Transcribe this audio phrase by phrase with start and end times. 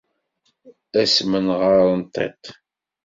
[1.01, 2.43] Asmenɣer n tiṭ.